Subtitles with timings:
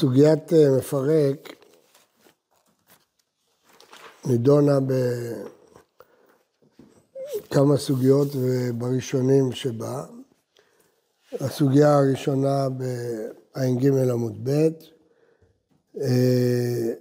[0.00, 1.54] סוגיית אה, מפרק
[4.26, 4.78] נידונה
[7.48, 10.04] בכמה סוגיות ובראשונים שבה.
[11.40, 14.68] הסוגיה הראשונה בע"ג עמוד ב',
[16.00, 16.94] אה,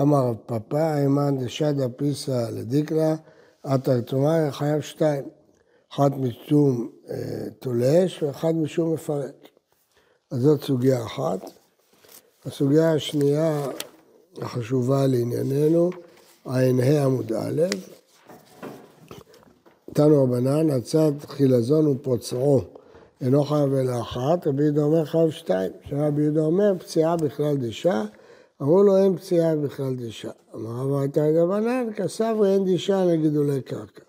[0.00, 3.14] אמר פאפא, אימן דשדא פיסא לדיקלה,
[3.62, 5.24] עטר תרומה, חייב שתיים,
[5.92, 9.48] אחת משום אה, תולש ואחת משום מפרק.
[10.30, 11.63] אז זאת סוגיה אחת.
[12.46, 13.66] הסוגיה השנייה
[14.42, 15.90] החשובה לענייננו,
[16.44, 17.62] ע"ה עמוד א',
[19.92, 22.60] תנו רבנן, הצד חילזון ופוצעו
[23.20, 25.72] אינו חייב אלא אחת, רבי יהודה אומר חייב שתיים.
[25.88, 28.04] שרבי יהודה אומר פציעה בכלל דישה,
[28.62, 30.30] אמרו לו אין פציעה בכלל דישה.
[30.54, 34.02] אמר רב הייתה רבנן, כסברי אין דישה לגידולי קרקע.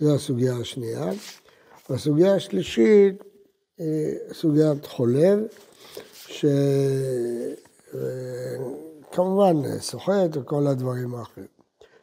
[0.00, 1.10] זו הסוגיה השנייה.
[1.90, 3.24] והסוגיה השלישית
[3.78, 5.38] היא סוגיית חולב,
[9.10, 11.46] שכמובן סוחט וכל הדברים האחרים.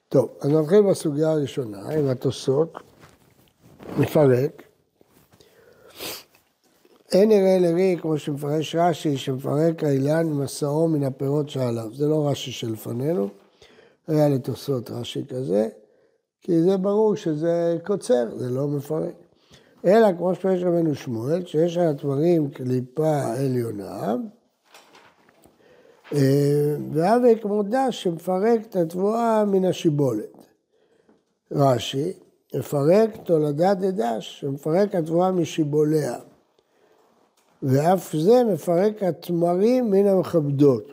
[0.09, 2.73] טוב, אז נתחיל בסוגיה הראשונה עם התוסות,
[3.97, 4.63] נפרק.
[7.11, 11.89] אין נראה לרי, כמו שמפרש רש"י, שמפרק האילן ממסעו מן הפירות שעליו.
[11.93, 13.27] זה לא רש"י שלפנינו,
[14.07, 15.67] היה לתוסות רש"י כזה,
[16.41, 19.28] כי זה ברור שזה קוצר, זה לא מפרק.
[19.85, 24.15] אלא כמו שיש רבנו שמואל, שיש על הדברים קליפה עליונה,
[26.13, 30.37] אה, ואבי כמו דש שמפרק את התבואה מן השיבולת.
[31.51, 32.13] רש"י,
[32.55, 36.15] מפרק תולדת דדש, שמפרק התבואה משיבוליה.
[37.63, 40.83] ואף זה מפרק התמרים מן המכבדות.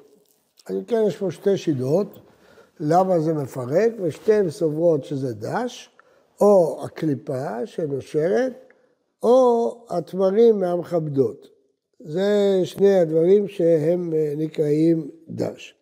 [0.66, 2.18] אז כן, יש פה שתי שידות,
[2.80, 5.90] למה זה מפרק, ושתיהן סוברות שזה דש,
[6.40, 8.65] או הקליפה שנושרת,
[9.26, 11.48] או התמרים מהמכבדות.
[12.00, 15.74] זה שני הדברים שהם אה, נקראים דש.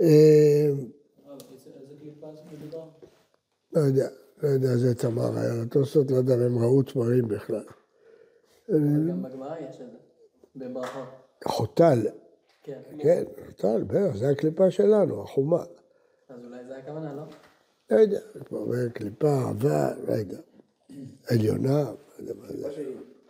[0.00, 0.68] אה,
[3.72, 4.08] לא יודע,
[4.42, 7.64] לא יודע איזה תמר היה לתוספות, לא יודע אם הם ראו תמרים בכלל.
[8.68, 9.98] גם בגמרא יש את זה,
[10.56, 11.08] בברכות.
[11.44, 12.06] חוטל.
[12.62, 12.80] כן.
[12.98, 15.62] כן, חוטל, בטח, זה הקליפה שלנו, החומה.
[16.28, 17.22] אז אולי זה הכוונה, לא?
[17.90, 18.20] לא יודע,
[18.92, 20.38] קליפה, עבה, לא יודע.
[21.28, 21.84] עליונה,
[22.18, 22.34] לא.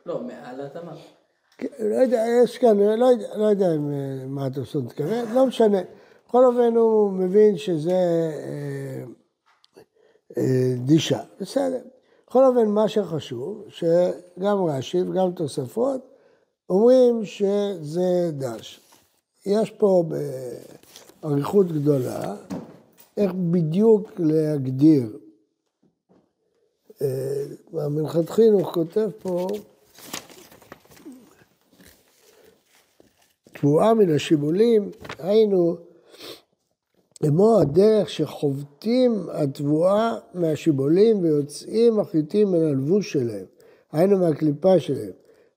[0.07, 0.97] לא, מעל התמר.
[1.59, 5.79] כן, לא יודע, יש כאן, לא יודע, לא אה, מה אתה עושה מתכוון, לא משנה.
[6.29, 9.05] בכל אופן הוא מבין שזה אה,
[10.39, 11.81] אה, דישה, בסדר.
[12.27, 16.01] בכל אופן, מה שחשוב, שגם רש"י וגם תוספות
[16.71, 18.81] אומרים שזה דש.
[19.47, 20.05] יש פה
[21.23, 22.37] באריכות גדולה
[23.17, 25.19] איך בדיוק להגדיר.
[27.73, 29.47] מלכתחילה הוא כותב פה
[33.53, 35.77] תבואה מן השיבולים, היינו
[37.23, 43.45] כמו הדרך שחובטים התבואה מהשיבולים ויוצאים החיטים מן הלבוש שלהם,
[43.93, 45.13] היינו מהקליפה שלהם.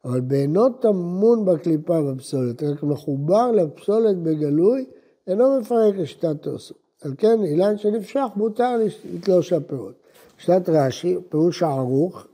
[0.06, 4.86] אבל בעינו טמון בקליפה בפסולת, רק מחובר לפסולת בגלוי,
[5.28, 6.78] אינו מפרק לשיטת תוספות.
[7.02, 8.78] על כן, אילן שנפשך מותר
[9.14, 10.01] לתלוש הפירות.
[10.42, 12.28] שיטת רש"י, פירוש הערוך,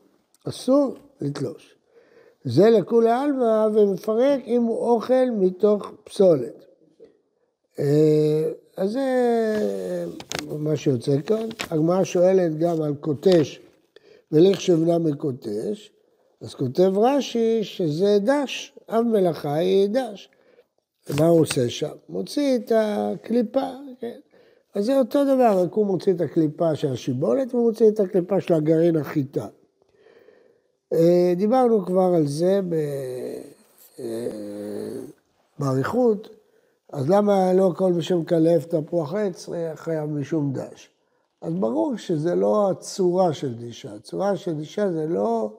[0.48, 1.76] אסור לתלוש.
[2.44, 6.66] זה לכולי עלמא ומפרק אם הוא אוכל מתוך פסולת.
[7.80, 10.06] אה, אז זה
[10.60, 11.50] מה שיוצא כאן.
[11.70, 13.60] הגמרא שואלת גם על קוטש
[14.32, 15.92] ולך שבנה מקוטש,
[16.42, 20.30] אז כותב רש"י שזה דש, אב מלאכה היא דש.
[21.20, 21.96] מה הוא עושה שם?
[22.10, 23.87] מוציא את הקליפה.
[24.78, 28.42] אז זה אותו דבר, רק הוא מוציא את הקליפה של השיבולת והוא מוציא את הקליפה
[28.42, 29.48] של הגרעין החיטה.
[30.94, 32.62] אה, דיברנו כבר על זה
[34.00, 34.06] אה,
[35.60, 36.30] באריכות,
[36.94, 40.90] אז למה לא כל מי שמקלף תפוח עץ חייב משום דש?
[41.42, 45.52] אז ברור שזה לא הצורה של דישה, הצורה של דישה זה לא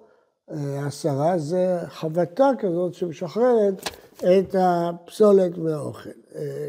[0.50, 3.74] אה, הסרה, זה חבטה כזאת שמשחררת
[4.18, 6.10] את הפסולת מהאוכל.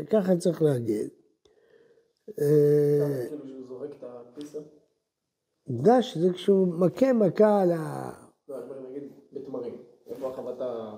[0.10, 1.19] ככה צריך להגיד.
[5.70, 8.12] דש זה כשהוא מכה מכה על ה...
[8.50, 8.56] לא.
[10.08, 10.92] איפה החבטה?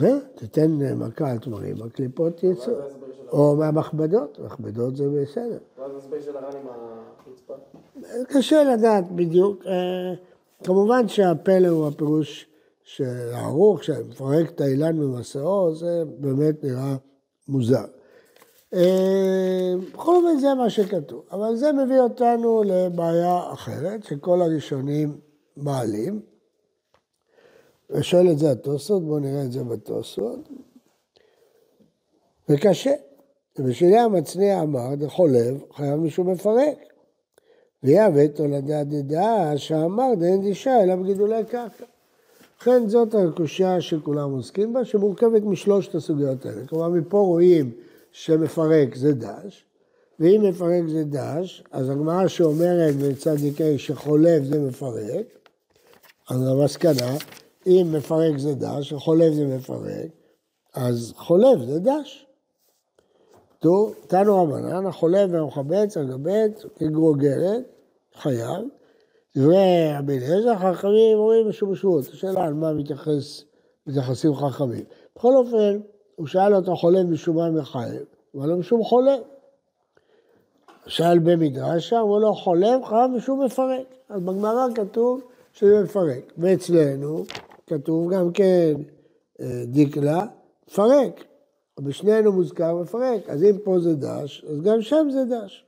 [0.00, 2.72] זה, תיתן מכה על תמרים, הקליפות יצאו.
[3.32, 5.58] או מהמכבדות, מכבדות זה בסדר.
[6.20, 7.54] של הר"ן עם החוצפה?
[8.28, 9.64] קשה לדעת בדיוק.
[10.64, 12.46] כמובן שהפלא הוא הפירוש
[12.84, 16.96] שהערוך, שמפרק את האילן ממסעו, זה באמת נראה
[17.48, 17.84] מוזר.
[19.92, 25.16] בכל אופן זה מה שכתוב, אבל זה מביא אותנו לבעיה אחרת, שכל הראשונים
[25.56, 26.20] מעלים.
[27.90, 30.48] ושואל את זה התוספות, בואו נראה את זה בתוספות.
[32.48, 32.92] וקשה.
[33.58, 36.78] ובשבילי המצניע אמר, דחולב, חייב מישהו מפרק.
[37.82, 41.84] ויהווה תולדה דדה שאמר דאין דישה אלא בגידולי קרקע.
[42.60, 46.66] לכן זאת הקושייה שכולם עוסקים בה, שמורכבת משלושת הסוגיות האלה.
[46.66, 47.72] כלומר, מפה רואים
[48.14, 49.64] שמפרק זה דש,
[50.20, 55.26] ואם מפרק זה דש, אז הגמרא שאומרת בצדיק ה' שחולב זה מפרק,
[56.30, 57.16] אז המסקנה,
[57.66, 60.10] אם מפרק זה דש, וחולב זה מפרק,
[60.74, 62.26] אז חולב זה דש.
[64.06, 67.62] תנו רבנן, החולב והמחבץ על גבית כגרוגרת,
[68.14, 68.64] חייב.
[69.36, 72.04] דברי רבי אליעזר, חכמים אומרים משום שבות.
[72.12, 73.44] השאלה על מה מתייחס,
[73.86, 74.84] מתייחסים חכמים.
[75.16, 75.80] בכל אופן,
[76.16, 78.02] הוא שאל אותו חולב משום מה מחייב,
[78.34, 79.20] אבל לא משום חולב.
[80.86, 83.86] שאל במדרשה, אמרו לו חולב חייב משום מפרק.
[84.08, 85.20] אז בגמרא כתוב
[85.52, 86.32] שזה מפרק.
[86.38, 87.24] ואצלנו
[87.66, 88.74] כתוב גם כן
[89.40, 90.26] אה, דקלה,
[90.68, 91.24] מפרק.
[91.80, 95.64] בשנינו מוזכר מפרק, אז אם פה זה דש, אז גם שם זה דש.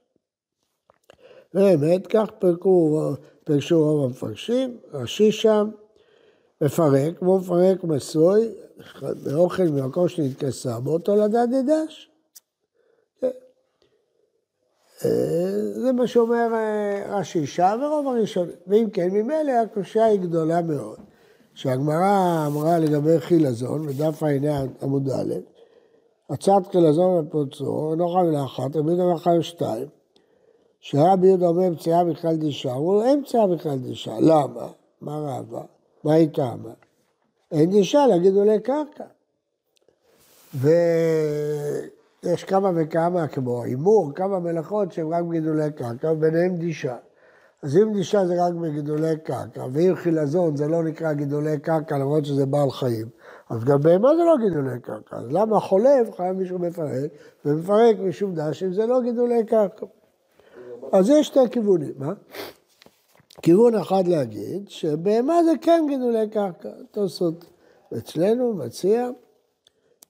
[1.55, 3.01] באמת, כך פרקו,
[3.45, 5.71] פרשו רוב המפרשים, רש"י שם,
[6.61, 8.49] מפרק, כמו מפרק מסוי,
[9.25, 12.11] באוכל ממקום שנתכסה בו, תולדה דדש.
[13.21, 13.31] כן.
[15.05, 18.55] אה, זה מה שאומר אה, רש"י שם ורוב הראשונים.
[18.67, 20.99] ואם כן, ממילא הקושייה היא גדולה מאוד.
[21.57, 24.49] שהגמרא אמרה לגבי חילזון, בדף העיני
[24.83, 25.35] עמוד א',
[26.31, 29.87] הצעת חילזון ופוצו, אינו חייב לאחת, רבי יהודה חייב שתיים.
[30.81, 34.69] שרבי יהודה אומר פציעה בכלל דישה, אמרו לו אין פציעה בכלל דישה, למה?
[35.01, 35.63] מה רבה?
[36.07, 36.71] מה היא טעמה?
[37.53, 39.05] אין דישה לגידולי קרקע.
[40.55, 46.97] ויש כמה וכמה, כמו הימור, כמה מלאכות שהן רק בגידולי קרקע, וביניהן דישה.
[47.63, 52.25] אז אם דישה זה רק בגידולי קרקע, ואם חילזון זה לא נקרא גידולי קרקע, למרות
[52.25, 53.07] שזה בעל חיים,
[53.51, 55.17] אז גם בהמה זה לא גידולי קרקע.
[55.17, 57.11] אז למה חולב חייב מישהו מפרק,
[57.45, 59.87] ומפרק משום דש אם זה לא גידולי קרקע.
[60.93, 62.13] אז יש שתי כיוונים, מה?
[63.47, 66.69] כיוון אחד להגיד שבהמה זה כן גידולי קרקע.
[66.91, 67.45] תוספות
[67.99, 69.09] אצלנו מציע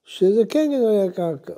[0.04, 1.52] שזה כן גידולי קרקע.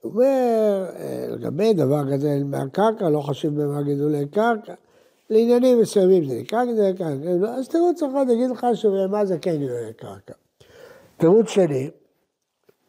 [0.00, 4.74] הוא אומר, אה, לגבי דבר כזה מהקרקע, לא חשוב במה גידולי קרקע,
[5.30, 9.92] לעניינים מסוימים זה נקרא גידולי קרקע, אז תירוץ אחד יגיד לך שבהמה זה כן גידולי
[9.96, 10.34] קרקע.
[11.16, 11.90] תירוץ שני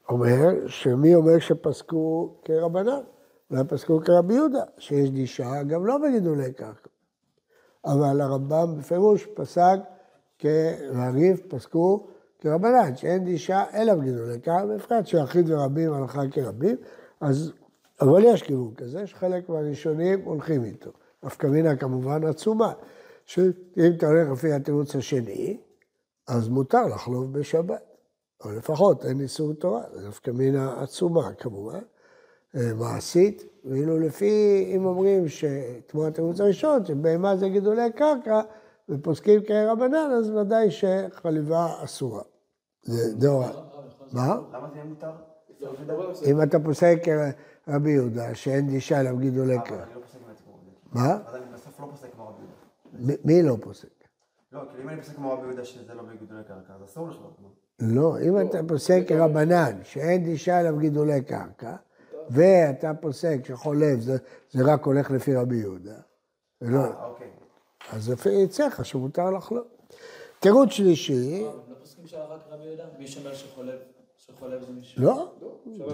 [0.10, 3.02] אומר שמי אומר שפסקו כרבנן?
[3.52, 6.93] אולי פסקו כרבי יהודה, שיש דישה גם לא בגידולי קרקע.
[7.86, 9.80] אבל הרמב"ם בפירוש פסק
[10.40, 12.08] כריב, פסקו
[12.40, 16.76] כרבנן, שאין דישה אלא בגידולי קרקע, בפרט שיחיד ורבים הלכה כרבים,
[17.22, 17.52] אז,
[18.02, 20.92] אבל יש כיוון כזה, שחלק מהראשונים הולכים איתו.
[21.24, 22.74] נפקא מינה כמובן עצומה,
[23.26, 25.58] שאם אתה הולך לפי התירוץ השני,
[26.28, 27.82] אז מותר לחלוב בשבת.
[28.44, 31.80] אבל לפחות אין איסור תורה, זה נפקא מינה עצומה כמובן.
[32.56, 38.42] אה, מעשית, ואילו לפי, אם אומרים שתמורת התירוץ הראשון, שבהמה זה גידולי קרקע,
[38.90, 42.24] ופוסקים כרבנן, אז ודאי שחליבה אסורה.
[42.84, 43.44] זה דור...
[44.12, 44.38] מה?
[44.54, 45.12] למה זה מותר?
[46.26, 46.98] אם אתה פוסק
[47.68, 49.86] כרבי יהודה, שאין גישה אליו גידולי קרקע.
[49.96, 50.02] לא
[50.94, 51.18] מה?
[51.26, 52.42] אז אני בסוף לא פוסק כמו רבי
[53.00, 53.22] יהודה.
[53.26, 53.88] מי לא פוסק?
[54.52, 57.40] לא, כי אם אני פוסק כמו רבי יהודה שזה לא בגידולי קרקע, אז אסור לחלוק.
[57.80, 61.76] לא, אם אתה פוסק כרבנן, שאין גישה אליו גידולי קרקע,
[62.30, 64.18] ואתה פוסק שחולב זה,
[64.52, 65.96] זה רק הולך לפי רבי יהודה.
[66.62, 67.28] ולא, אה, אוקיי.
[67.92, 69.64] אז יצא לך שמותר לחלוב.
[70.40, 71.44] תירוץ שלישי...
[71.44, 72.84] אה, לא פוסקים רק רבי יהודה?
[73.00, 75.04] מי שאומר שחולב זה מישהו?
[75.04, 75.34] לא,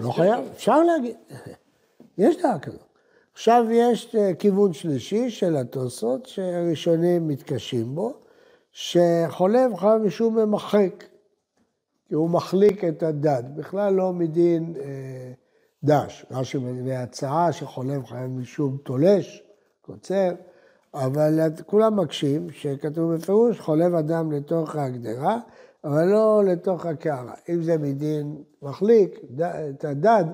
[0.02, 1.16] לא חייב, אפשר להגיד.
[2.18, 2.90] יש דעה כזאת.
[3.32, 8.14] עכשיו יש אה, כיוון שלישי של התוספות, שהראשונים מתקשים בו,
[8.72, 11.04] שחולב חייב משום ממחק,
[12.08, 15.32] כי הוא מחליק את הדד, בכלל לא מדין אה,
[15.84, 16.26] דש.
[16.30, 19.42] רש"י מביא הצעה שחולב חייב משום תולש,
[19.82, 20.30] קוצר,
[20.94, 25.38] אבל כולם מקשים שכתוב בפירוש חולב אדם לתוך הגדרה,
[25.84, 27.34] אבל לא לתוך הקערה.
[27.48, 29.20] אם זה מדין מחליק
[29.70, 30.24] את הדד,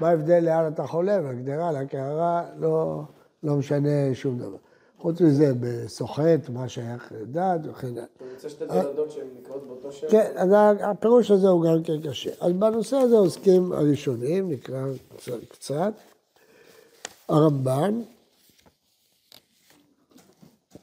[0.00, 3.02] מה ההבדל לאן אתה חולב, הגדרה, לקערה, לא,
[3.42, 4.56] לא משנה שום דבר.
[5.04, 8.04] חוץ מזה, בסוחט, מה שייך לדד וכן הלאה.
[8.16, 10.06] אתה רוצה שתי דלדות שהן נקראות באותו שם?
[10.10, 12.30] כן, אז הפירוש הזה הוא גם כן קשה.
[12.40, 14.84] אז בנושא הזה עוסקים הראשונים, נקרא
[15.48, 15.92] קצת.
[17.28, 18.00] הרמב"ן,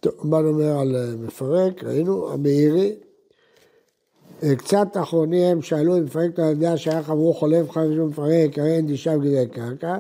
[0.04, 2.96] הרמב"ן אומר על אה, מפרק, ראינו, המאירי,
[4.44, 8.76] אה, קצת אחרונים שאלו אם מפרק את הידיעה שהיה אמרו חולף חייב שהוא מפרק, הרי
[8.76, 9.98] אין דישה בגלל קרקע,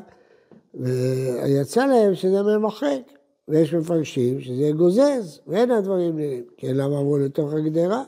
[0.74, 3.21] ויצא להם שזה ממחק.
[3.52, 6.44] ויש מפרשים שזה גוזז, ואין הדברים נראים.
[6.58, 8.04] כן, למה אמרו לתוך הגדרה?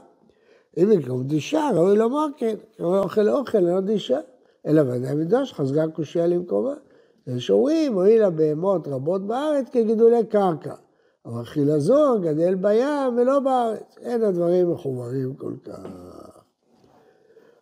[0.78, 4.20] אם יקום דישה, ראוי לומר כן, ראוי אוכל אוכל, לא דישה.
[4.68, 6.74] אלא ודאי מדוש חזרה קושייה למקומה.
[7.28, 8.24] יש אומרים, הואיל
[8.88, 10.74] רבות בארץ כגידולי קרקע.
[11.26, 13.96] אבל חילזון גדל בים ולא בארץ.
[14.02, 15.80] אין הדברים מחוברים כל כך.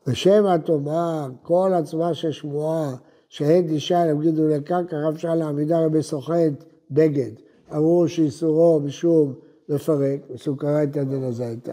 [0.07, 2.95] ושמא תאמר, כל עצמה של שמועה
[3.29, 7.31] שאין אישה אלא גידולי קרקע, רב שאל לעמידה רבי סוחט בגד.
[7.75, 9.33] אמרו שאיסורו משום
[9.69, 10.19] לפרק,
[10.57, 11.69] קרא את.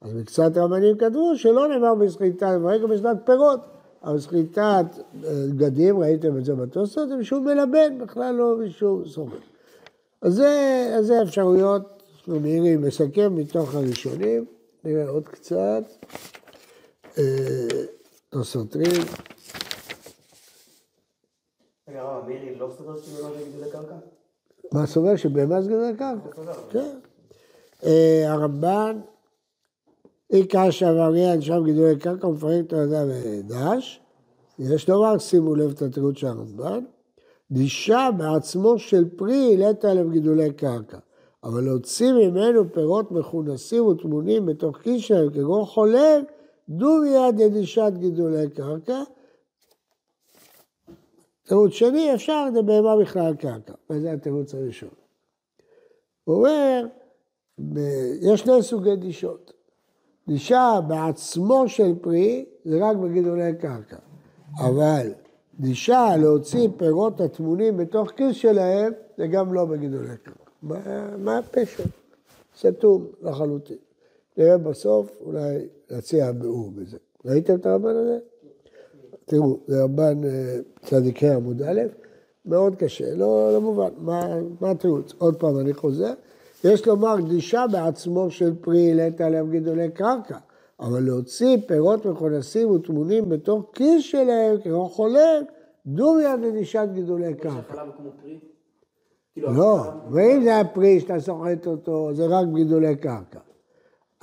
[0.00, 3.60] אז מקצת רבנים כתבו שלא נאמר בסחיטה לפרק בשנת פירות.
[4.04, 9.36] אבל סחיטת אה, בגדים, ראיתם את זה בתוספות, זה משום מלבן, בכלל לא משום סוחר.
[10.22, 14.44] אז זה, אז אפשרויות, אנחנו מהירים לסכם מתוך הראשונים,
[14.84, 15.82] נראה עוד קצת,
[17.18, 17.24] אה,
[18.32, 19.02] לא סותרים.
[21.88, 23.94] רגע, מירי לא סובר שהוא לא גידולי קרקע?
[24.72, 26.14] מה סובר שבהמה גדול קרקע?
[26.70, 26.98] כן.
[27.84, 29.00] אה, הרמב"ן,
[30.28, 34.00] עיקר שעבריה שם גידולי קרקע ומפרק האדם ודש.
[34.58, 36.84] יש לומר, שימו לב את התירוץ של הרמב"ן,
[37.50, 40.98] דישה בעצמו של פרי העלית עליו גידולי קרקע,
[41.44, 46.24] אבל להוציא ממנו פירות מכונסים וטמונים בתוך כיס שלהם כגון חולב,
[46.68, 49.02] דו מיד לדישת גידולי קרקע.
[51.48, 54.88] תירוץ שני, אפשר לדבר בכלל קרקע, וזה התירוץ הראשון.
[56.24, 56.86] הוא אומר,
[58.20, 59.52] יש שני סוגי דישות.
[60.28, 63.96] דישה בעצמו של פרי זה רק בגידולי קרקע,
[64.58, 65.12] אבל
[65.60, 70.50] דישה להוציא פירות הטמונים בתוך כיס שלהם זה גם לא בגידולי קרקע.
[70.62, 71.82] מה, מה הפשע?
[72.58, 73.76] סתום לחלוטין.
[74.36, 76.96] נראה בסוף, אולי נציע ביאור בזה.
[77.24, 78.18] ראיתם את הרבן הזה?
[79.32, 81.80] תראו, זה רבן אה, צדיקי עמוד א',
[82.46, 83.88] מאוד קשה, לא, לא מובן.
[83.98, 84.26] מה,
[84.60, 85.12] מה התירוץ?
[85.18, 86.12] עוד פעם, אני חוזר.
[86.64, 90.38] יש לומר קדישה בעצמו של פרי העלית עליהם גידולי קרקע,
[90.80, 95.44] אבל להוציא פירות מכונסים וטמונים בתוך כיס שלהם, כמו חולב,
[95.86, 97.84] דוריה לדישת גידולי קרקע.
[99.34, 103.40] כאילו, לא, ואם זה הפרי שאתה סוחט אותו, זה רק בגידולי קרקע.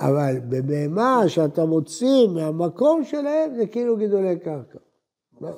[0.00, 4.78] אבל בבהמה שאתה מוציא מהמקום שלהם, זה כאילו גידולי קרקע.
[5.40, 5.48] לא.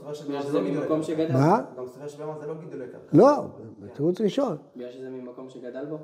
[1.02, 1.32] שגדל?
[1.32, 1.62] מה?
[1.76, 2.98] גם סובר שבהמה זה לא גידולי קרקע.
[3.12, 3.44] לא,
[3.78, 4.56] בתירוץ ראשון.
[4.76, 5.98] בגלל שזה ממקום שגדל בו?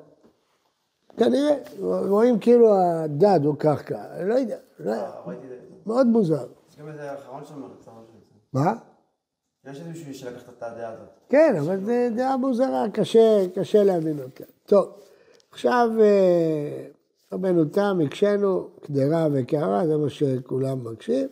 [1.17, 1.57] כנראה,
[2.09, 5.11] רואים כאילו הדד הוא קרקע, לא יודע, לא- אה.
[5.87, 6.47] מאוד מוזר.
[6.71, 7.69] יש גם איזה האחרון שאומר.
[8.53, 8.75] מה?
[9.65, 11.09] יש איזה מישהו שלקח את הדעה הזאת.
[11.29, 14.45] כן, אבל זו דעה מוזרה, קשה, קשה להבין אותה.
[14.67, 14.89] טוב,
[15.51, 16.87] עכשיו אה,
[17.33, 21.29] רבנו תם, הקשינו, קדרה וקערה, זה מה שכולם מקשים.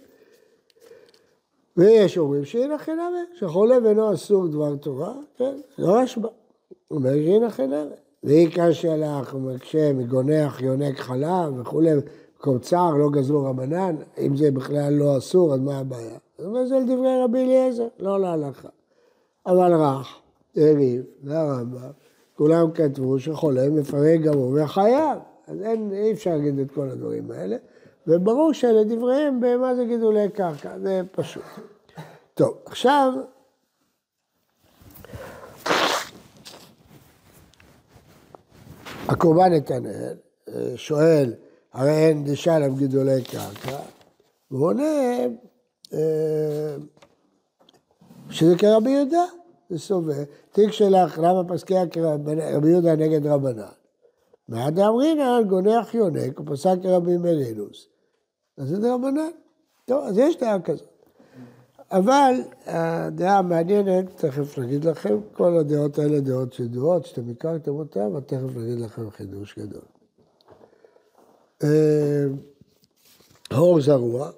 [1.77, 6.29] ויש אומרים שהנה חינמי, שחולה ואינו אסור דבר תורה, כן, לא רשב"א.
[6.91, 7.95] אומר שהנה חינמי.
[8.25, 11.91] והיא קשה לך, מקשה, מגונח, יונק חלב וכולי,
[12.39, 16.19] קוצר, לא גזלו רבנן, אם זה בכלל לא אסור, אז מה הבעיה?
[16.39, 17.87] מה זה לדברי רבי אליעזר?
[17.99, 18.69] לא להלכה.
[19.47, 20.19] אבל רך,
[20.57, 21.79] יריב, והרמב"ם,
[22.37, 25.19] כולם כתבו שחולה מפרק גמור וחייב.
[25.47, 27.57] אז אין, אי אפשר להגיד את כל הדברים האלה,
[28.07, 31.43] וברור שלדבריהם בהמה זה גידולי קרקע, זה פשוט.
[32.35, 33.13] טוב, עכשיו,
[39.09, 40.15] הקורבן נתנאל
[40.49, 41.35] אה, שואל,
[41.73, 43.79] הרי אין דרישה להם גידולי קרקע,
[44.51, 44.83] והוא עונה
[45.93, 46.77] אה,
[48.31, 49.25] שזה כרבי יהודה,
[49.71, 50.13] זה סובר.
[50.53, 53.63] תיק שלך, למה פסקי כרבי יהודה נגד רבנן?
[54.49, 57.89] מעד אמרינן גונח יונק, הוא פסק כרבי מרינוס.
[58.57, 59.31] אז זה דרבנן.
[59.85, 60.97] טוב, אז יש דעה כזאת.
[61.91, 62.35] אבל
[62.67, 68.79] הדעה המעניינת, תכף נגיד לכם, כל הדעות האלה דעות ידועות, שאתם הכרתם אותן, ותכף נגיד
[68.79, 69.83] לכם חידוש גדול.
[71.65, 72.25] אה,
[73.53, 74.31] אור זרוע,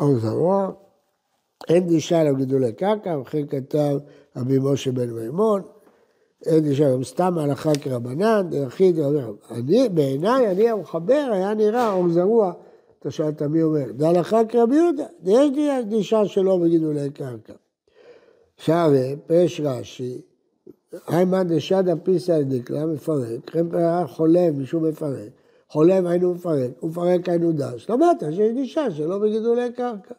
[0.00, 0.70] אור זרוע,
[1.68, 3.98] אין דישה לגידולי קרקע, וכן כתב
[4.36, 5.62] רבי משה בן מימון,
[6.46, 9.32] אין גם סתם הלכה כרבנן, דרכי דרבנן.
[9.50, 12.52] אני, בעיניי, אני המחבר, היה נראה אור זרוע,
[12.98, 15.50] אתה שאלת מי אומר, דהלכה כרבי יהודה, יש
[15.88, 17.52] דישה שלא בגידולי קרקע.
[18.56, 20.20] שערי, פרש רש"י,
[21.08, 25.30] איימן דשדא פיסא דקלה מפרק, היה חולב משום מפרק,
[25.68, 27.90] חולב היינו מפרק, ומפרק היינו דש.
[27.90, 30.14] למדת שיש דישה שלא בגידולי קרקע.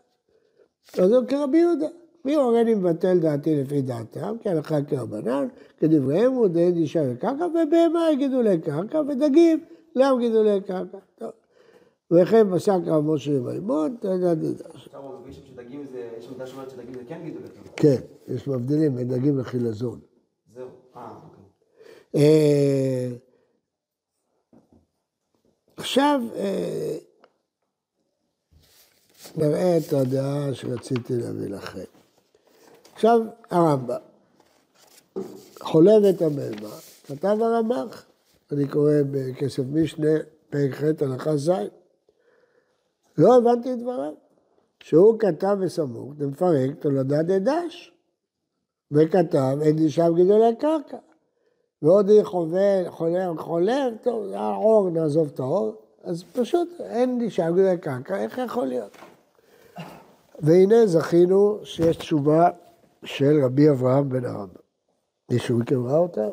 [0.98, 1.88] אז הוא כרבי יהודה.
[2.25, 8.08] מי הורני מבטל דעתי לפי דעתם, כי הלכה כרבנן, כדבריהם הוא די דישה לקרקע, ובהמה
[8.17, 9.63] גידולי קרקע, ודגים
[9.96, 10.98] להם גידולי קרקע.
[11.15, 11.32] טוב.
[12.12, 14.53] וכן פסק רב משה מימון, תדע זה,
[16.17, 17.72] יש עמדה שאומרת שדגים זה כן גידולי קרקע.
[17.75, 18.01] כן,
[18.34, 20.00] יש מבדילים בין דגים לחילזון.
[20.53, 20.67] זהו.
[20.96, 21.44] אה, אוקיי.
[22.15, 23.10] אה,
[25.77, 26.98] עכשיו, אה,
[29.38, 31.94] נראה את הדעה שרציתי להביא לכם.
[33.05, 33.95] עכשיו הרמב"ם,
[35.59, 36.75] חולבת הבהמה,
[37.07, 38.05] כתב הרמ"ח,
[38.51, 40.07] אני קורא בכסף משנה,
[40.50, 41.51] פרק ח' הלכה ז',
[43.17, 44.13] לא הבנתי את דבריו,
[44.79, 47.91] שהוא כתב בסמוך, למפרק תולדת דדש,
[48.91, 50.97] וכתב אין אישה בגידולי קרקע.
[51.81, 57.51] ועוד היא חובר, חולר, חולר, טוב, זה האור, נעזוב את האור, אז פשוט אין אישה
[57.51, 58.97] בגידולי קרקע, איך יכול להיות?
[60.39, 62.50] והנה זכינו שיש תשובה
[63.05, 64.62] של רבי אברהם בן הרמב"ם.
[65.31, 66.27] מישהו מכם ראה אותה?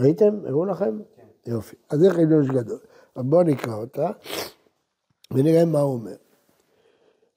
[0.00, 0.46] ראיתם?
[0.46, 0.98] הראו לכם?
[1.16, 1.50] כן.
[1.50, 1.76] יופי.
[1.90, 2.78] אז זה חידוש גדול.
[3.14, 4.10] אז בואו נקרא אותה
[5.30, 6.16] ונראה מה הוא אומר.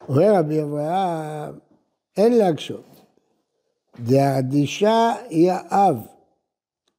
[0.10, 1.60] אומר רבי אברהם,
[2.17, 2.86] אין להקשות.
[4.00, 5.98] דאדישה היא האב,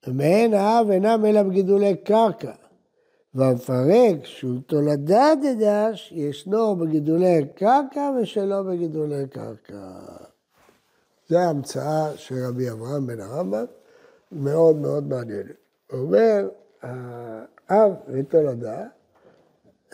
[0.06, 2.52] ומעין האב אינם אלא בגידולי קרקע.
[3.34, 10.00] והמפרק שהוא תולדה דדש, ישנו בגידולי קרקע ושלא בגידולי קרקע.
[11.28, 13.64] זו ההמצאה של רבי אברהם בן הרמב"ם,
[14.32, 15.56] מאוד מאוד מעניינת.
[15.92, 16.48] אומר,
[17.68, 18.84] האב ותולדה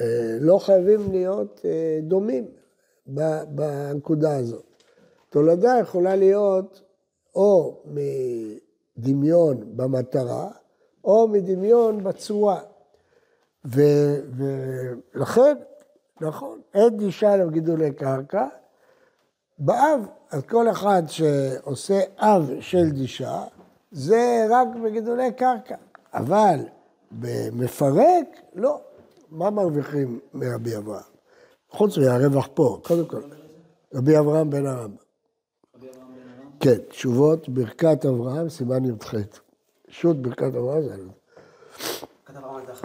[0.00, 2.44] אה, לא חייבים להיות אה, דומים
[3.48, 4.64] בנקודה הזאת.
[5.30, 6.82] תולדה יכולה להיות
[7.34, 7.82] או
[8.96, 10.50] מדמיון במטרה,
[11.04, 12.60] או מדמיון בצורה.
[15.14, 15.56] ולכן,
[16.20, 18.46] נכון, אין גישה לגידולי קרקע.
[19.64, 20.00] באב,
[20.30, 23.44] אז כל אחד שעושה אב של דישה,
[23.92, 25.76] זה רק בגידולי קרקע.
[26.14, 26.60] אבל
[27.10, 28.80] במפרק, לא.
[29.30, 31.02] מה מרוויחים מרבי אברהם?
[31.70, 33.20] חוץ מהרווח פה, קודם כל.
[33.94, 34.96] רבי אברהם בן הרמב"ם.
[36.60, 39.14] כן, תשובות ברכת אברהם, סימן י"ח.
[39.88, 40.94] שו"ת ברכת אברהם זה...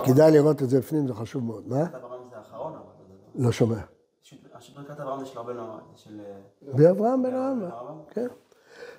[0.06, 1.68] כדאי לראות את זה בפנים, זה חשוב מאוד.
[1.68, 1.86] מה?
[3.36, 3.97] לא שומע.
[4.76, 6.22] ברכת אברהם זה של רבנו של...
[6.68, 7.70] רבי אברהם בן הרמב"ם,
[8.10, 8.28] כן.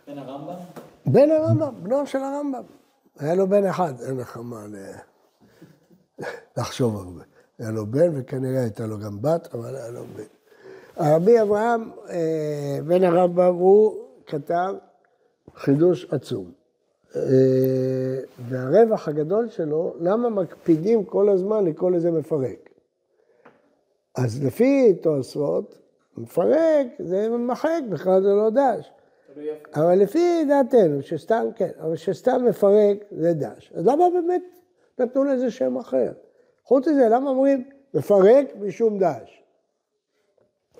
[0.06, 0.54] בן הרמב"ם?
[1.06, 2.62] בן הרמב"ם, בנו של הרמב"ם.
[3.18, 4.64] היה לו בן אחד, אין לך מה
[6.56, 7.22] לחשוב הרבה.
[7.58, 10.24] היה לו בן וכנראה הייתה לו גם בת, אבל היה לו בן.
[10.96, 14.74] רבי אברהם אה, בן הרמב"ם, הוא כתב
[15.54, 16.52] חידוש עצום.
[17.16, 17.22] אה,
[18.48, 22.67] והרווח הגדול שלו, למה מקפידים כל הזמן לקרוא לזה מפרק?
[24.24, 25.78] אז לפי תוספות,
[26.16, 28.92] מפרק זה מחק, בכלל זה לא דש.
[29.74, 33.72] אבל לפי דעתנו, שסתם, כן, אבל שסתם מפרק זה דש.
[33.74, 34.42] אז למה באמת
[34.98, 36.12] נתנו לזה שם אחר?
[36.64, 39.44] חוץ מזה, למה אומרים מפרק משום דש?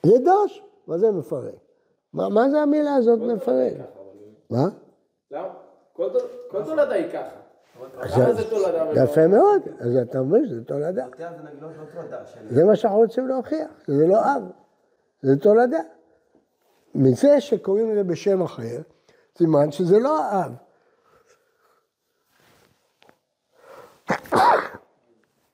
[0.06, 1.54] זה דש, מה זה מפרק?
[2.12, 3.72] מה, מה זה המילה הזאת מפרק?
[4.50, 4.68] מה?
[5.30, 5.54] למה?
[5.92, 7.47] כל תולדה היא ככה.
[8.16, 9.02] למה זה תולדה?
[9.04, 11.06] יפה מאוד, אז אתה אומר שזה תולדה.
[12.50, 14.42] זה מה שאנחנו רוצים להוכיח, שזה לא אב,
[15.22, 15.80] זה תולדה.
[16.94, 18.80] מזה שקוראים לזה בשם אחר,
[19.38, 20.52] סימן שזה לא האב.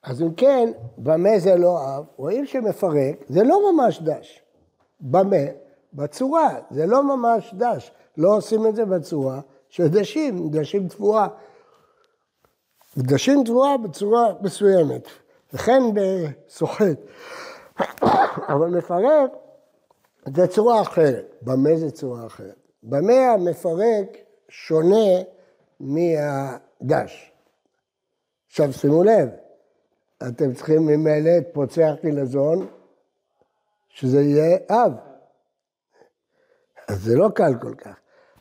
[0.02, 2.04] אז אם כן, במה זה לא אב?
[2.16, 4.42] רואים שמפרק, זה לא ממש דש.
[5.00, 5.36] במה?
[5.92, 7.92] בצורה, זה לא ממש דש.
[8.16, 11.26] לא עושים את זה בצורה של דשים, דשים תבואה.
[12.98, 15.08] דשים תבואה בצורה מסוימת,
[15.52, 16.98] וכן בסוחט.
[18.48, 19.30] אבל מפרק
[20.36, 21.34] זה צורה אחרת.
[21.42, 22.56] במה זה צורה אחרת?
[22.82, 24.16] במה המפרק
[24.48, 25.22] שונה
[25.80, 27.32] מהדש.
[28.46, 29.28] עכשיו שימו לב,
[30.28, 32.66] אתם צריכים ממילא את פוצח חילזון,
[33.88, 34.92] שזה יהיה אב.
[36.88, 37.96] אז זה לא קל כל כך.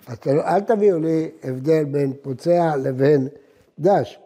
[0.07, 3.27] אז אל תביאו לי הבדל בין פוצע לבין
[3.79, 4.19] דש.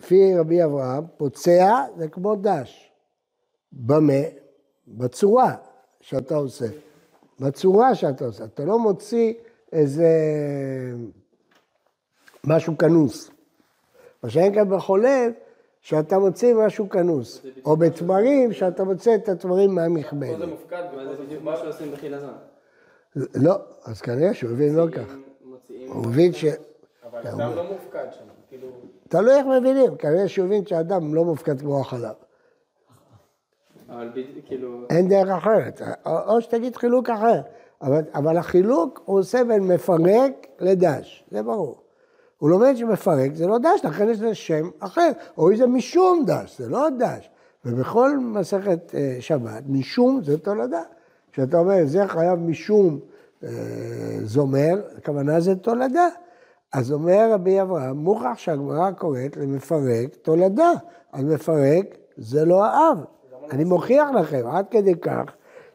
[0.00, 2.92] לפי רבי אברהם, פוצע זה כמו דש.
[3.72, 4.22] במה?
[4.88, 5.54] בצורה
[6.00, 6.66] שאתה עושה.
[7.40, 8.44] בצורה שאתה עושה.
[8.44, 9.34] אתה לא מוציא
[9.72, 10.08] איזה
[12.44, 13.30] משהו כנוס.
[14.22, 15.32] מה שאין כאן בחולב,
[15.80, 20.32] שאתה מוציא משהו כנוס, או בתמרים, שאתה מוצא את התמרים מהמכבד.
[20.32, 20.82] פה זה מופקד,
[21.16, 22.34] זה בדיוק מה שעושים בחילזון.
[23.16, 25.14] לא, אז כנראה שהוא הבין לא כך.
[25.88, 26.44] הוא הבין ש...
[27.10, 28.68] אבל אדם לא מופקד שם, כאילו...
[29.10, 32.14] תלוי איך מבינים, כנראה שהוא הבין שאדם לא מופקד כמו החלב.
[33.88, 34.10] אבל
[34.46, 34.86] כאילו...
[34.90, 37.40] אין דרך אחרת, או שתגיד חילוק אחר,
[37.82, 41.82] אבל, אבל החילוק הוא עושה בין מפרק לדש, זה ברור.
[42.38, 46.58] הוא לומד שמפרק זה לא דש, לכן יש לזה שם אחר, או זה משום דש,
[46.58, 47.30] זה לא דש.
[47.64, 50.82] ובכל מסכת אה, שבת, משום זה תולדה.
[51.32, 52.98] כשאתה אומר, זה חייב משום
[53.44, 53.48] אה,
[54.22, 56.08] זומר, הכוונה זה תולדה.
[56.72, 60.70] אז אומר רבי אברהם, מוכרח שהגמרא קוראת למפרק תולדה.
[61.12, 62.98] אז מפרק זה לא האב.
[63.50, 65.24] אני מוכיח לכם, עד כדי כך,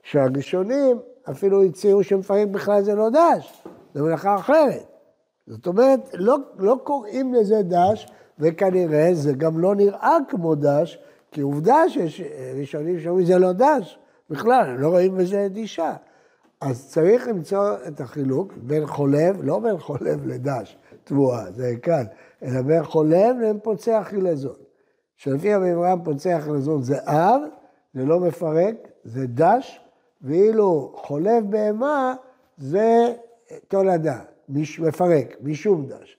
[0.03, 0.99] שהראשונים
[1.31, 4.85] אפילו הציעו שמפרק בכלל זה לא דש, זה מלאכה אחרת.
[5.47, 8.07] זאת אומרת, לא, לא קוראים לזה דש,
[8.39, 10.99] וכנראה זה גם לא נראה כמו דש,
[11.31, 12.21] כי עובדה שיש
[12.59, 15.93] ראשונים שאומרים זה לא דש, בכלל, לא רואים בזה דישה.
[16.61, 22.03] אז צריך למצוא את החילוק בין חולב, לא בין חולב לדש, תבואה, זה קל,
[22.43, 24.55] אלא בין חולב לבין פוצע חילזון.
[25.15, 27.41] שלפי רבי אברהם פוצע חילזון זה אב,
[27.93, 29.79] זה לא מפרק, זה דש,
[30.21, 32.15] ואילו חולב בהמה
[32.57, 33.13] זה
[33.67, 36.17] תולדה, מפרק, משום דש.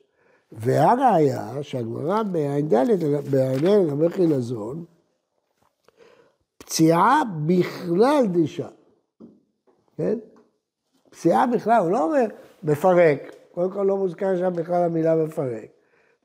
[0.52, 4.84] והראיה שהגמרא בע"ד לגבי חילזון,
[6.58, 8.68] פציעה בכלל דישה,
[9.96, 10.18] כן?
[11.10, 12.26] פציעה בכלל, הוא לא אומר
[12.62, 15.66] מפרק, קודם כל לא מוזכר שם בכלל המילה מפרק.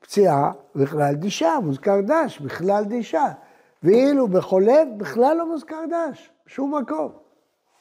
[0.00, 3.26] פציעה בכלל דישה, מוזכר דש, בכלל דישה.
[3.82, 7.12] ואילו בחולב בכלל לא מוזכר דש, בשום מקום.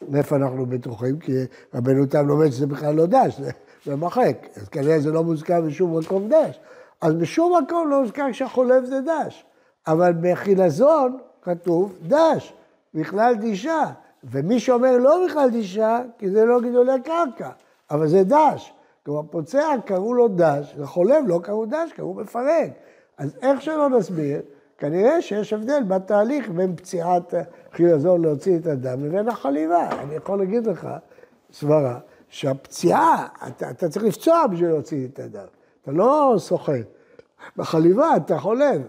[0.10, 1.20] מאיפה אנחנו בטוחים?
[1.20, 1.32] כי
[1.74, 3.52] רבנו תם לומד שזה בכלל לא דש, זה,
[3.86, 4.48] זה מחק.
[4.56, 6.60] אז כנראה זה לא מוזכר בשום מקום דש.
[7.02, 9.46] אז בשום מקום לא מוזכר שהחולב זה דש.
[9.88, 12.54] אבל בחילזון כתוב דש,
[12.94, 13.84] בכלל דישה.
[14.24, 17.50] ומי שאומר לא בכלל דישה, כי זה לא גידולי קרקע,
[17.92, 18.74] אבל זה דש.
[19.06, 22.72] כלומר, פוצע קראו לו דש, לחולב לא קראו דש, קראו מפרק.
[23.18, 24.42] אז איך שלא נסביר,
[24.78, 27.34] כנראה שיש הבדל בתהליך בין פציעת
[27.72, 29.90] חילזון להוציא את הדם לבין החליבה.
[30.02, 30.88] אני יכול להגיד לך,
[31.52, 35.46] סברה, שהפציעה, אתה, אתה צריך לפצוע בשביל להוציא את הדם.
[35.82, 36.86] אתה לא סוחט.
[37.58, 38.82] בחליבה אתה חולב,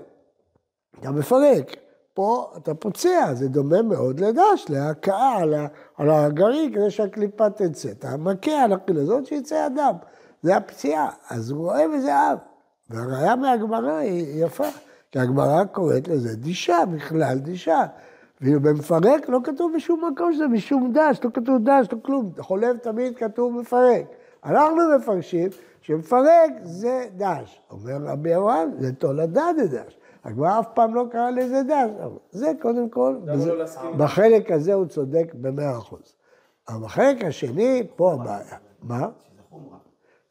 [1.01, 1.77] אתה מפרק.
[2.14, 5.55] פה אתה פוצע, זה דומה מאוד לדש, להכאה על,
[5.96, 7.90] על הגרעין כדי שהקליפה תצא.
[7.90, 9.94] אתה מכה על החילזון שיצא הדם.
[10.42, 11.11] זה הפציעה.
[11.31, 12.38] אז הוא רואה בזה אב.
[12.90, 14.68] והראיה מהגמרא היא יפה.
[15.11, 17.83] כי הגמרא קוראת לזה דישה, בכלל דישה.
[18.40, 22.33] ואילו במפרק לא כתוב בשום מקום שזה משום דש, לא כתוב דש, לא כלום.
[22.38, 24.05] חולב תמיד כתוב מפרק.
[24.44, 27.61] אנחנו מפרשים שמפרק זה דש.
[27.70, 29.98] אומר רבי אברהם, זה תולדה דדש.
[30.24, 31.90] הגמרא אף פעם לא קרא לזה דש.
[32.30, 33.64] זה קודם כל, בזה, לא
[33.96, 36.14] בחלק הזה הוא צודק במאה אחוז.
[36.68, 38.56] אבל בחלק השני, פה הבעיה.
[38.82, 39.08] מה?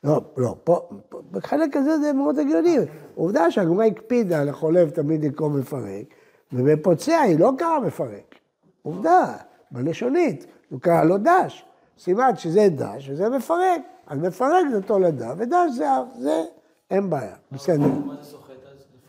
[0.03, 2.77] לא, לא, פה, פה, בחלק הזה זה מאוד הגיוני.
[3.15, 6.05] עובדה שהגמרא הקפידה לחולב תמיד לקרוא מפרק,
[6.53, 8.35] ובפוצע היא לא קראה מפרק.
[8.81, 9.37] עובדה,
[9.71, 11.65] בלשונית, הוא קרא לו דש.
[11.97, 13.81] סימן שזה דש וזה מפרק.
[14.07, 16.43] אז מפרק זה תולדה, ודש זה אב, זה
[16.91, 17.87] אין בעיה, בסדר.
[18.05, 18.51] מה זה סוחט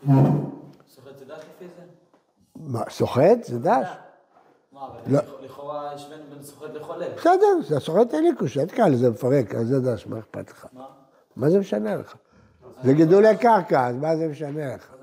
[0.07, 0.42] אז?
[1.39, 1.83] סוחט זה דש לפי זה?
[2.55, 3.87] מה, סוחט זה דש?
[4.71, 5.19] מה, אבל לא.
[5.41, 7.11] לכאורה השווינו בין סוחט לחולב.
[7.17, 10.67] בסדר, זה סוחט לי קושה, תקרא לזה מפרק, אז זה דש, מה אכפת לך?
[10.73, 10.85] מה?
[11.35, 12.15] מה זה משנה לך?
[12.83, 14.93] זה גידולי קרקע, אז מה זה משנה לך?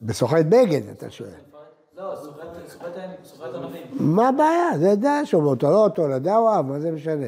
[0.00, 1.30] בסוחט בגד, אתה שואל.
[1.96, 3.86] לא, סוחט ענבים.
[3.90, 4.78] מה הבעיה?
[4.78, 7.26] זה דש, או תולדה או אב, מה זה משנה?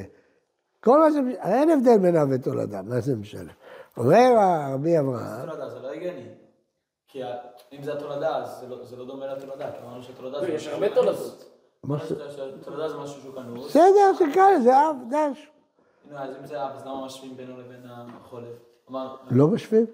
[0.81, 3.53] כל מה זה, אין הבדל בין אב ותולדה, מה זה משנה?
[3.97, 4.35] אומר
[4.75, 5.41] רבי אברהם,
[5.71, 6.29] זה לא הגיוני.
[7.15, 7.23] כי
[7.73, 10.49] אם זה התולדה, אז זה לא- זה לא דומה לתולדה, כי אמרנו שתולדה זה...
[10.49, 11.49] יש משהו הרבה שהוא תולדות.
[12.63, 13.67] שתולדה זה משהו שהוא כנוס.
[13.67, 15.49] בסדר, תקרא לזה אב, דש.
[16.11, 18.45] נו, אז אם זה אב, אז למה משווים בינו לבין החולב?
[18.91, 19.17] אמר...
[19.31, 19.87] לא משווים?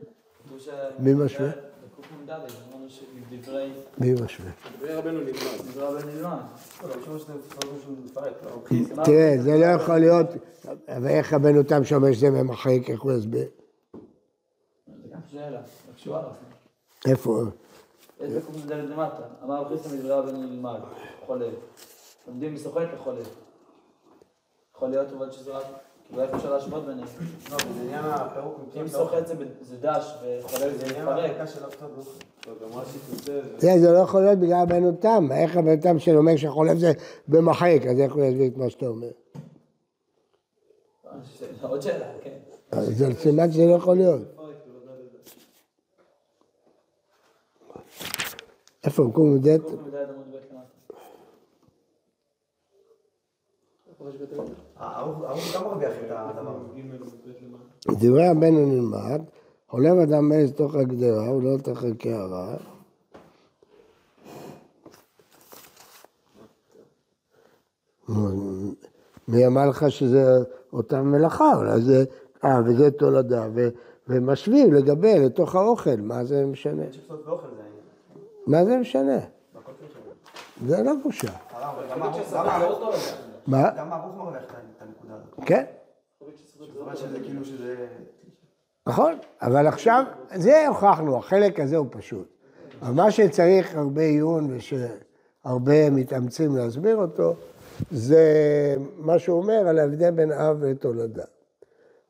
[0.99, 1.49] מי משווה?
[1.49, 3.73] בק"ד, אמרנו שמדברי...
[3.99, 4.51] מי משווה?
[9.05, 10.27] תראה, זה לא יכול להיות,
[11.03, 13.49] ואיך רבנו תם שאומר שזה ממחק, איך הוא יסביר?
[15.03, 16.50] זה גם שאלה, רק לך.
[17.07, 17.43] איפה?
[18.21, 19.23] איזה ק"ד למטה?
[19.45, 20.81] אמר חיסא מדברי רבן נלמד,
[21.27, 21.55] חולב.
[22.29, 23.29] לומדים מסוחט לחולב.
[24.77, 25.65] יכול להיות אבל שזה רק...
[26.09, 27.09] כאילו איך אפשר להשוות ביניהם?
[27.51, 29.27] לא, זה עניין הפירוק אם סוחט
[29.61, 30.87] זה דש וחולב זה
[31.67, 31.91] הפתעות
[32.47, 32.83] לא
[33.59, 36.93] זה, זה לא יכול להיות בגלל רבנו תם, איך רבנו תם שאומר שהחולב זה
[37.29, 39.11] במחק, אז איך הוא יסביר את מה שאתה אומר?
[41.39, 42.39] שאלה, עוד שאלה, כן.
[42.71, 44.21] אז זה סימן שזה לא יכול להיות.
[44.23, 44.89] איפה, קום ד'?
[44.89, 45.29] ק"ד עמוד ב' למטה.
[47.81, 48.69] הערוך גם מרוויח את
[56.31, 56.57] הדבר
[57.89, 58.09] הזה.
[58.09, 59.21] דברי רבנו נלמד,
[59.69, 62.57] חולב אדם מעז תוך הגדרה ולא תחת קערה.
[69.29, 70.25] מי אמר לך שזה
[70.73, 71.53] אותה מלאכה?
[71.57, 72.05] אולי זה,
[72.45, 73.49] אה, וזה תולדה,
[74.09, 76.83] ומשווים לגבי לתוך האוכל, מה זה משנה?
[78.47, 79.19] מה זה משנה?
[80.67, 81.33] זה לא בושה.
[83.47, 83.71] מה?
[83.77, 85.47] גם מרוויח את הנקודה הזאת.
[85.47, 85.65] כן,
[87.23, 87.43] כאילו.
[88.87, 92.29] נכון, אבל עכשיו, זה הוכחנו, החלק הזה הוא פשוט.
[92.83, 97.35] אבל מה שצריך הרבה עיון ושהרבה מתאמצים להסביר אותו,
[97.91, 98.25] זה
[98.97, 101.25] מה שהוא אומר על ההבדל בין אב ותולדה.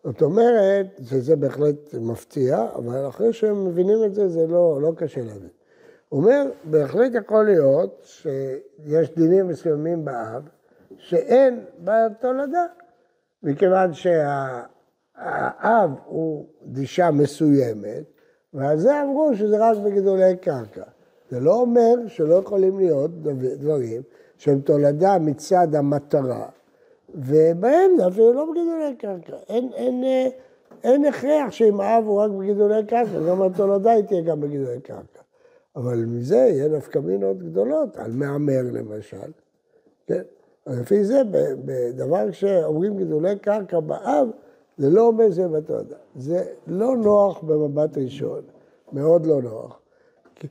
[0.05, 5.21] זאת אומרת, שזה בהחלט מפתיע, אבל אחרי שהם מבינים את זה, זה לא, לא קשה
[5.21, 5.49] להבין.
[6.13, 10.49] אומר, בהחלט יכול להיות שיש דינים מסוימים באב,
[10.97, 12.65] שאין בתולדה,
[13.43, 18.05] מכיוון שהאב הוא דישה מסוימת,
[18.55, 20.85] ועל זה אמרו שזה רק בגידולי קרקע.
[21.31, 23.11] זה לא אומר שלא יכולים להיות
[23.59, 24.03] דברים
[24.37, 26.49] שהם תולדה מצד המטרה,
[27.15, 29.37] ובהם זה אפילו לא בגידולי קרקע.
[29.49, 30.05] אין, אין,
[30.85, 35.20] אין הכרח שאם האב הוא רק בגידולי קרקע, גם התולדה היא תהיה גם בגידולי קרקע.
[35.77, 39.31] אבל מזה יהיה נפקא מינות גדולות, על מהמר למשל.
[40.07, 40.23] כן?
[40.67, 41.23] אז לפי זה,
[41.65, 44.29] בדבר שאומרים גידולי קרקע באב,
[44.79, 45.97] זה לא אומר זה בתולדה.
[46.17, 48.43] זה לא נוח במבט ראשון,
[48.93, 49.81] מאוד לא נוח.
[50.35, 50.49] כי,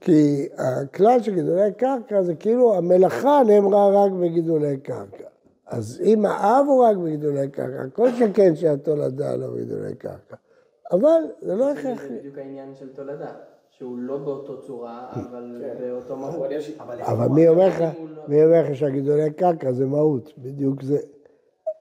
[0.00, 5.24] כי הכלל של גידולי קרקע זה כאילו המלאכה נאמרה רק בגידולי קרקע.
[5.66, 10.36] אז אם האב הוא רק בגידולי קרקע, כל שכן שהתולדה לא בגידולי קרקע.
[10.92, 12.08] אבל זה לא הכרחי.
[12.08, 13.32] זה בדיוק העניין של תולדה.
[13.78, 16.50] שהוא לא באותו צורה, אבל באותו מהות.
[17.00, 17.84] אבל מי אומר לך,
[18.28, 20.98] מי אומר לך שהגידולי קרקע זה מהות, בדיוק זה.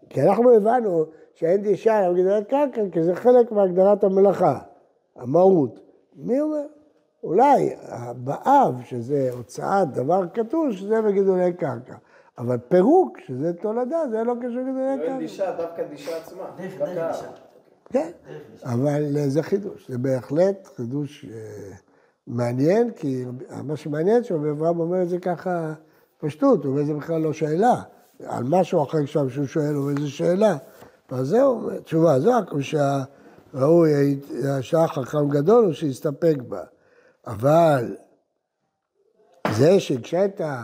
[0.10, 4.60] כי אנחנו הבנו שאין דישה על גידולי קרקע, כי זה חלק מהגדרת המלאכה,
[5.15, 5.79] המהות.
[6.15, 6.65] מי אומר?
[7.23, 7.75] אולי
[8.15, 11.95] באב, שזה הוצאת דבר כתוב, שזה בגידולי קרקע.
[12.38, 15.12] אבל פירוק, שזה תולדה, זה לא קשור לגידולי קרקע.
[15.12, 16.43] אין דישה, דווקא דישה עצמה.
[16.79, 17.12] דווקא...
[17.93, 18.12] כן,
[18.63, 21.75] אבל זה חידוש, זה בהחלט חידוש אה,
[22.27, 23.25] מעניין, כי
[23.63, 25.73] מה שמעניין שרבי אברהם אומר את זה ככה
[26.17, 27.82] פשטות, הוא אומר זה בכלל לא שאלה,
[28.25, 30.58] על משהו אחר שם שהוא שואל, הוא אומר זה שאלה.
[31.10, 36.63] אז זהו, תשובה, זו שהראוי, השעה חכם גדול הוא שיסתפק בה.
[37.27, 37.95] אבל
[39.51, 40.63] זה שכשאתה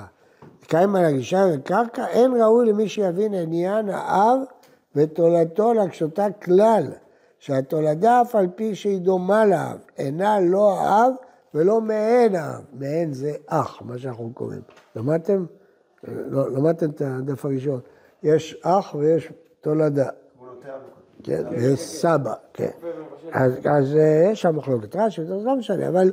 [0.67, 4.39] קיים על הגישה לקרקע, אין ראוי למי שיבין עניין האב
[4.95, 6.83] ותולדתו להקשותה כלל.
[7.39, 11.11] שהתולדה אף על פי שהיא דומה לאב, אינה לא האב
[11.53, 12.61] ולא מעין האב.
[12.73, 14.61] מעין זה אח, מה שאנחנו קוראים.
[14.95, 15.45] למדתם?
[16.07, 17.79] לא, למדתם את הדף הראשון.
[18.23, 20.09] יש אח ויש תולדה.
[21.23, 22.69] כן, ויש סבא, כן.
[23.31, 26.11] אז, אז אה, יש שם מחלוקת רש"י, זה לא משנה, אבל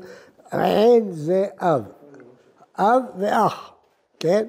[0.53, 1.83] מעין זה אב.
[2.79, 3.73] אב ואח,
[4.21, 4.47] כן?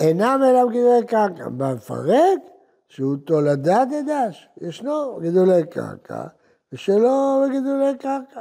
[0.00, 1.48] אינם אלא בגידולי קרקע.
[1.48, 2.38] במפרק
[2.88, 6.24] שהוא תולדה דדש, ישנו גידולי קרקע,
[6.72, 8.40] ושלא בגידולי קרקע.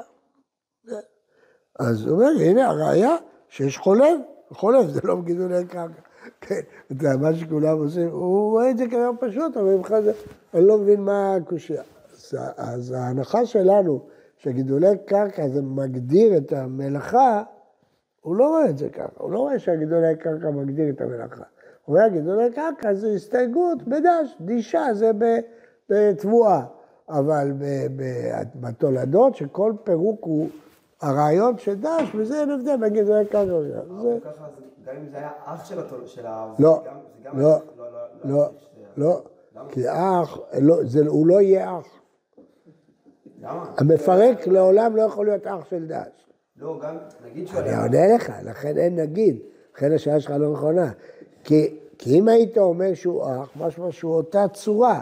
[1.79, 3.15] אז הוא אומר, הנה הראיה
[3.49, 6.01] שיש חולב, חולב זה לא בגידולי קרקע.
[6.41, 10.11] כן, זה מה שכולם עושים, הוא רואה את זה כדבר פשוט, אבל בכלל זה,
[10.53, 11.83] אני לא מבין מה הקושייה.
[12.13, 14.05] אז, אז ההנחה שלנו,
[14.37, 17.43] שגידולי קרקע זה מגדיר את המלאכה,
[18.21, 21.43] הוא לא רואה את זה ככה, הוא לא רואה שהגידולי קרקע מגדיר את המלאכה.
[21.85, 25.11] הוא אומר, גידולי קרקע זה הסתייגות בדש, דישה זה
[25.89, 26.61] בתבואה.
[27.09, 27.51] אבל
[28.55, 30.49] בתולדות שכל פירוק הוא
[31.01, 33.45] הרעיון של דש, וזה אין הבדל בין גידולי קרקע.
[34.85, 35.65] גם אם זה היה אח
[36.05, 36.53] של ה...
[36.59, 36.83] לא,
[37.33, 37.55] לא,
[38.23, 38.47] לא,
[38.97, 39.21] לא,
[39.69, 40.37] כי אח,
[41.07, 41.87] הוא לא יהיה אח.
[43.77, 46.29] המפרק לעולם לא יכול להיות אח של דש.
[46.57, 47.59] לא, גם, נגיד שהוא...
[47.59, 49.39] אני עונה לך, לכן אין נגיד,
[49.75, 50.91] לכן השאלה שלך לא נכונה.
[51.45, 55.01] כי, כי אם היית אומר שהוא אח, משמע שהוא אותה צורה.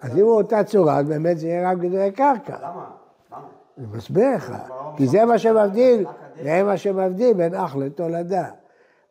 [0.00, 2.56] אז אם הוא אותה צורה, אז באמת זה יהיה רק גידולי קרקע.
[2.62, 2.84] למה?
[3.32, 3.46] למה?
[3.78, 4.52] אני מסביר לך,
[4.96, 6.06] כי זה מה שמבדיל,
[6.42, 8.44] זה מה שמבדיל בין אח לתולדה.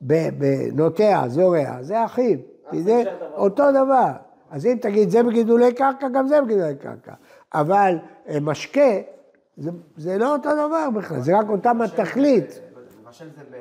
[0.01, 2.41] בנוטע, זורע, זה אחים,
[2.71, 3.03] כי זה
[3.35, 4.11] אותו דבר.
[4.51, 7.13] אז אם תגיד זה בגידולי קרקע, גם זה בגידולי קרקע.
[7.53, 7.97] אבל
[8.29, 8.91] אה, משקה,
[9.57, 12.59] זה, זה לא אותו דבר בכלל, זה רק אותם התכלית.
[13.03, 13.55] מבשל זה ב...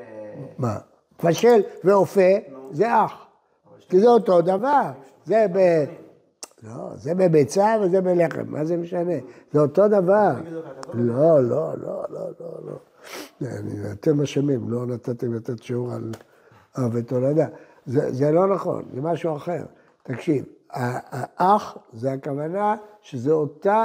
[0.58, 0.78] מה?
[1.22, 2.30] מבשל ואופה,
[2.70, 3.26] זה אח.
[3.88, 4.90] כי זה אותו דבר.
[5.24, 5.84] זה ב...
[6.62, 9.14] לא, זה בביצה וזה בלחם, מה זה משנה?
[9.52, 10.32] זה אותו דבר.
[10.94, 13.48] לא, לא, לא, לא, לא, לא.
[13.92, 16.10] אתם אשמים, לא נתתם לתת שיעור על
[16.78, 17.46] אב ותולדה.
[17.86, 19.62] זה, לא נכון, זה משהו אחר.
[20.02, 23.84] תקשיב, האח זה הכוונה שזה אותה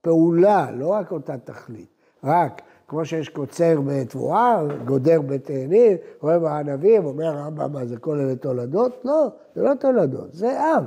[0.00, 1.88] פעולה, לא רק אותה תכלית.
[2.24, 8.36] רק כמו שיש קוצר בתבואה, גודר בתאנים, רואה בענבים, אומר הרמב"ם, מה זה כל אלה
[8.36, 9.00] תולדות?
[9.04, 10.84] לא, זה לא תולדות, זה אב.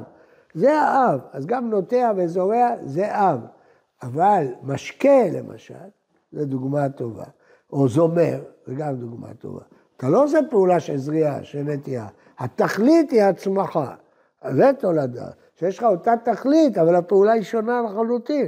[0.54, 1.20] זה האב.
[1.32, 3.40] אז גם נוטע וזורע זה אב.
[4.04, 5.74] אבל משקה, למשל,
[6.32, 7.24] זו דוגמה טובה.
[7.74, 9.62] או זומר, זו גם דוגמה טובה.
[9.98, 12.08] אתה לא עושה פעולה של זריעה, של נטייה.
[12.40, 13.96] התכלית היא הצמחה.
[14.52, 15.28] זה תולדה.
[15.56, 18.48] שיש לך אותה תכלית, אבל הפעולה היא שונה לחלוטין.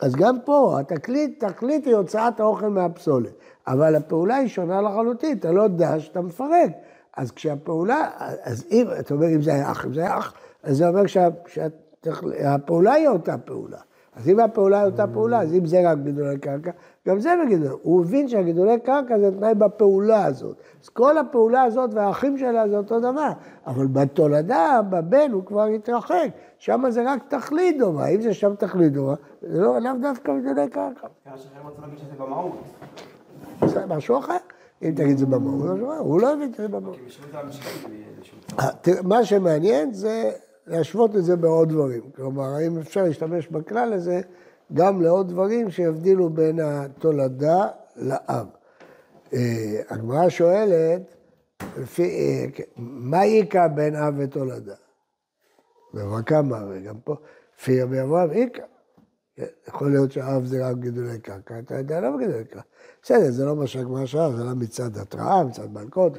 [0.00, 3.32] אז גם פה, התקלית, תכלית היא הוצאת האוכל מהפסולת,
[3.66, 6.70] אבל הפעולה היא שונה לחלוטין, אתה לא דש, אתה מפרק.
[7.16, 8.10] אז כשהפעולה,
[8.42, 11.02] אז אם, אתה אומר אם זה היה אח, אם זה היה אח, אז זה אומר
[11.46, 13.78] שהפעולה היא אותה פעולה.
[14.18, 16.70] אז אם הפעולה היא אותה פעולה, אז אם זה רק גידולי קרקע,
[17.08, 20.56] גם זה בגידולי, הוא הבין שהגידולי קרקע זה תנאי בפעולה הזאת.
[20.82, 23.28] אז כל הפעולה הזאת והאחים שלה זה אותו דבר,
[23.66, 26.28] אבל בתולדה, בבן, הוא כבר התרחק,
[26.58, 30.68] שם זה רק תכלית דומה, אם זה שם תכלית דומה, זה לא, לאו דווקא גידולי
[30.68, 31.08] קרקע.
[32.18, 32.62] במהות.
[33.66, 34.36] זה משהו אחר.
[34.82, 35.84] אם תגיד זה במהות, זה.
[35.98, 36.94] הוא לא הבין במהות.
[36.94, 37.00] את
[37.88, 38.68] באיזשהו צורה.
[38.68, 40.30] אה, מה שמעניין זה
[40.68, 42.02] להשוות את זה בעוד דברים.
[42.16, 44.20] כלומר, האם אפשר להשתמש בכלל הזה
[44.72, 48.46] גם לעוד דברים שיבדילו בין התולדה לאב.
[49.34, 51.02] אה, הגמרא שואלת,
[51.78, 54.74] לפי, אה, מה איכא בין אב ותולדה?
[55.94, 57.16] במכה מראה, גם פה,
[57.58, 58.62] לפי רבי אברהם איכא.
[59.36, 62.60] כן, יכול להיות שהאב זה רק גידולי קרקע, אתה יודע למה גידולי קרקע.
[63.02, 66.12] בסדר, זה לא מה שהגמרא שאלה, זה לא מצד התראה, מצד מלכות,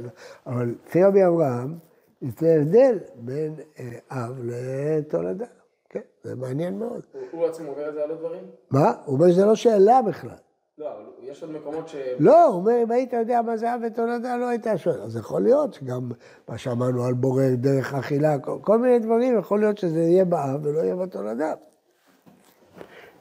[0.47, 1.77] אבל לפי רבי אברהם,
[2.21, 5.45] זה הבדל בין אה, אב לתולדה.
[5.89, 7.01] כן, זה מעניין מאוד.
[7.31, 8.43] הוא- עצמו אומר את זה על עוד דברים?
[8.71, 8.93] מה?
[9.05, 10.35] הוא אומר שזה לא שאלה בכלל.
[10.77, 11.95] לא, אבל יש עוד מקומות ש...
[12.19, 15.01] לא, הוא אומר, אם היית יודע מה זה אב ותולדה, לא היית שואל.
[15.01, 16.11] אז יכול להיות שגם
[16.47, 20.65] מה שאמרנו על בורר דרך אכילה, כל, כל מיני דברים, יכול להיות שזה יהיה באב
[20.65, 21.53] ולא יהיה בתולדה.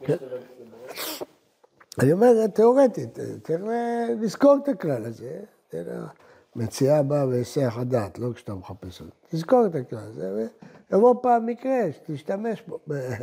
[0.00, 0.16] כן.
[2.02, 3.60] אני אומר, תיאורטית, צריך
[4.20, 5.40] לזכור את הכלל הזה.
[6.58, 9.12] מציאה באה בהיסח הדעת, לא כשאתה מחפש אותו.
[9.30, 10.48] תזכור את הכלל הזה,
[10.90, 12.78] ויבוא פעם מקרה שתשתמש בו.
[12.88, 13.16] ב-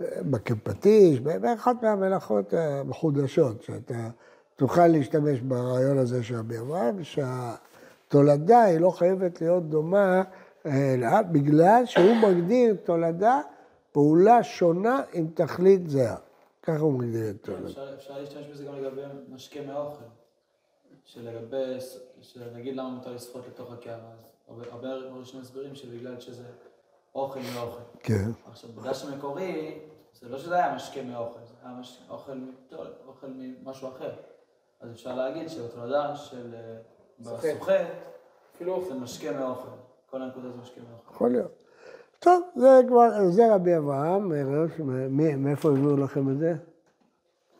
[0.30, 4.08] בכפטיש, באחת מהמלאכות המחודשות, שאתה
[4.56, 10.22] תוכל להשתמש ברעיון הזה של רבי אברהם, שהתולדה היא לא חייבת להיות דומה,
[10.66, 13.40] אה, לאב, בגלל שהוא מגדיר תולדה
[13.92, 16.16] פעולה שונה עם תכלית זהה.
[16.62, 17.68] ככה הוא מגדיר את תולדה.
[17.94, 19.00] אפשר להשתמש בזה גם לגבי
[19.34, 20.04] משקה מאוכל.
[21.04, 21.76] שלגבי,
[22.20, 26.42] שנגיד למה מותר לשחות לתוך הקערה, אז הרבה- הרבה ראשונים מסבירים שבגלל שזה
[27.14, 27.80] אוכל מאוכל.
[28.02, 28.30] כן.
[28.50, 29.78] עכשיו, בדש המקורי,
[30.20, 32.00] זה לא שזה היה משקה מאוכל, זה היה מש...
[32.10, 34.10] אוכל, מטול, אוכל ממשהו אחר.
[34.80, 36.76] אז אפשר להגיד שבתולדה של אה,
[37.24, 37.44] סוחט.
[37.54, 37.86] בסוחט,
[38.56, 39.68] אפילו זה משקה מאוכל.
[40.10, 41.14] כל הנקודה זה משקה מאוכל.
[41.14, 41.64] יכול להיות.
[42.18, 44.38] טוב, זה כבר, זה רבי אברהם, אה,
[45.08, 46.54] מי- מאיפה הביאו לכם את זה?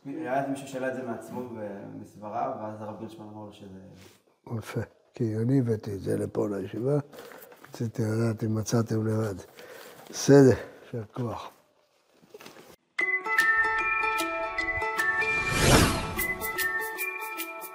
[0.04, 3.78] היה איזה מישהו שאלה את זה מעצמו ומסבריו, ואז הרב גרשמן אמר לו שזה...
[4.58, 4.80] יפה,
[5.14, 6.98] כי אני הבאתי את זה לפה לישיבה,
[7.68, 9.34] רציתי לדעת אם מצאתם לבד.
[10.10, 11.50] בסדר, יישר כוח.